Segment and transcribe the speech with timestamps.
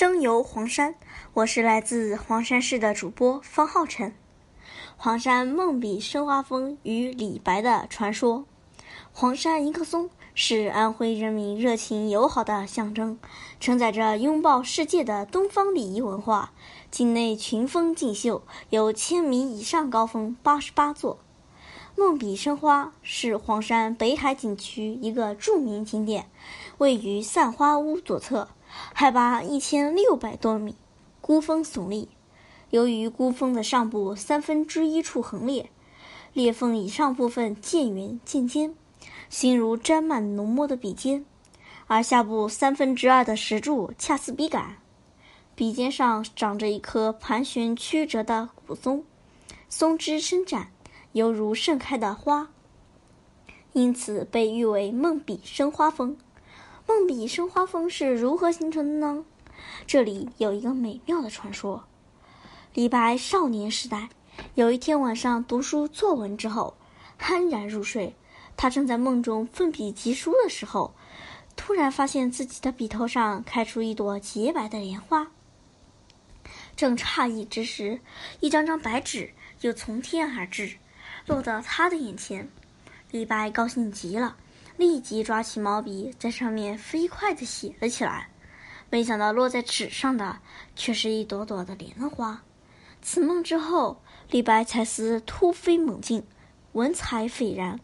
[0.00, 0.94] 声游黄山，
[1.34, 4.14] 我是来自黄山市的主播方浩辰。
[4.96, 8.46] 黄山梦笔生花峰与李白的传说。
[9.12, 13.18] 黄山一棵松是安徽人民热情友好的象征，
[13.60, 16.52] 承载着拥抱世界的东方礼仪文化。
[16.90, 21.18] 境内群峰竞秀，有千米以上高峰八十八座。
[21.94, 26.30] 梦笔生花是黄山北海景区一个著名景点，
[26.78, 28.48] 位于散花坞左侧。
[28.94, 30.76] 海拔一千六百多米，
[31.20, 32.08] 孤峰耸立。
[32.70, 35.70] 由于孤峰的上部三分之一处横裂，
[36.32, 38.74] 裂缝以上部分渐圆渐尖，
[39.28, 41.24] 形如沾满浓墨的笔尖；
[41.88, 44.76] 而下部三分之二的石柱恰似笔杆。
[45.56, 49.04] 笔尖上长着一棵盘旋曲折的古松，
[49.68, 50.70] 松枝伸展，
[51.12, 52.50] 犹如盛开的花，
[53.72, 56.16] 因此被誉为“梦笔生花峰”。
[56.90, 59.24] 梦笔生花峰是如何形成的呢？
[59.86, 61.84] 这里有一个美妙的传说：
[62.74, 64.08] 李白少年时代，
[64.56, 66.74] 有一天晚上读书作文之后，
[67.16, 68.16] 酣然入睡。
[68.56, 70.92] 他正在梦中奋笔疾书的时候，
[71.54, 75.28] 突然发现自己的笔头上开出一朵洁白的莲花。
[76.74, 78.00] 正诧异之时，
[78.40, 80.72] 一张张白纸又从天而至，
[81.26, 82.50] 落到他的眼前。
[83.12, 84.36] 李白高兴极了。
[84.80, 88.30] 立即抓起毛笔，在上面飞快地写了起来。
[88.88, 90.38] 没想到落在纸上的
[90.74, 92.42] 却是一朵朵的莲花。
[93.02, 96.24] 此梦之后，李白才思突飞猛进，
[96.72, 97.78] 文采斐然。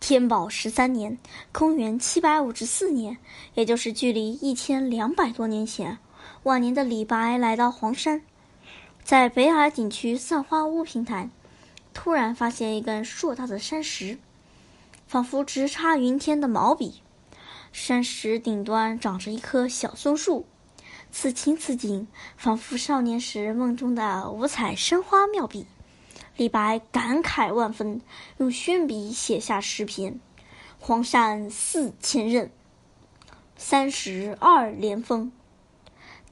[0.00, 1.18] 天宝十三年
[1.52, 3.18] （公元七百五十四年），
[3.52, 5.98] 也就是距离一千两百多年前，
[6.44, 8.22] 晚年的李白来到黄山，
[9.04, 11.28] 在北海景区散花坞平台，
[11.92, 14.18] 突然发现一根硕大的山石。
[15.10, 17.02] 仿佛直插云天的毛笔，
[17.72, 20.46] 山石顶端长着一棵小松树，
[21.10, 25.66] 此情此景，仿佛少年时梦中的五彩生花妙笔。
[26.36, 28.00] 李白感慨万分，
[28.36, 30.20] 用宣笔写下诗篇
[30.78, 32.50] ：“黄山四千仞，
[33.56, 35.32] 三十二连峰。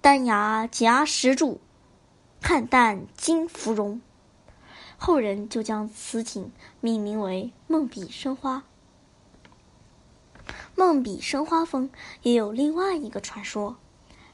[0.00, 1.60] 丹崖夹石柱，
[2.40, 4.00] 看淡金芙蓉。”
[4.98, 6.50] 后人就将此景
[6.80, 8.64] 命名为“梦笔生花”。
[10.74, 11.88] 梦笔生花峰
[12.22, 13.76] 也有另外一个传说：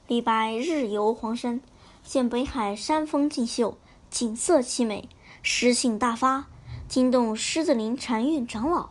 [0.09, 1.61] 李白日游黄山，
[2.03, 3.77] 见北海山峰竞秀，
[4.11, 5.09] 景色凄美，
[5.43, 6.47] 诗兴大发，
[6.89, 8.91] 惊动狮子林禅院长老。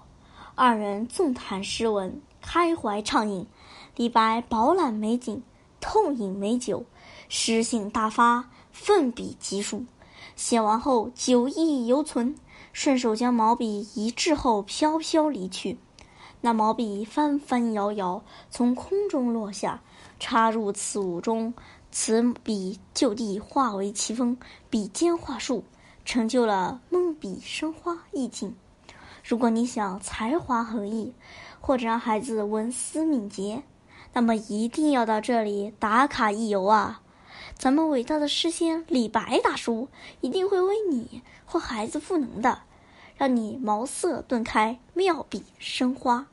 [0.56, 3.48] 二人纵谈诗文，开怀畅饮。
[3.96, 5.44] 李白饱览美景，
[5.80, 6.86] 痛饮美酒，
[7.30, 9.86] 诗兴大发，奋笔疾书。
[10.36, 12.36] 写完后，酒意犹存，
[12.72, 15.78] 顺手将毛笔一掷后，飘飘离去。
[16.42, 19.82] 那毛笔翻翻摇摇，从空中落下，
[20.20, 21.54] 插入此物中，
[21.92, 24.38] 此笔就地化为奇峰，
[24.70, 25.64] 笔尖画树，
[26.04, 28.56] 成就了梦笔生花意境。
[29.24, 31.14] 如果你想才华横溢，
[31.62, 33.64] 或者让孩子文思敏捷，
[34.12, 37.03] 那么一定要到这里打卡一游啊！
[37.64, 39.88] 咱们伟大的诗仙李白大叔
[40.20, 42.64] 一定会为你或孩子赋能的，
[43.16, 46.28] 让你茅塞顿开，妙笔生花。